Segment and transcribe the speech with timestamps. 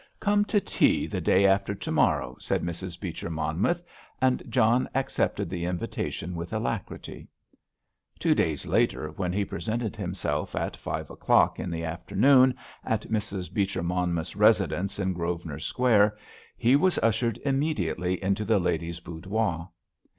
[0.19, 2.99] "Come to tea the day after to morrow," said Mrs.
[2.99, 3.83] Beecher Monmouth,
[4.19, 7.27] and John accepted the invitation with alacrity.
[8.17, 13.53] Two days later when he presented himself at five o'clock in the afternoon at Mrs.
[13.53, 16.17] Beecher Monmouth's residence in Grosvenor Square,
[16.57, 19.69] he was ushered immediately into the lady's boudoir.